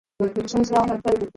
[0.19, 1.29] 一緒にしよ♡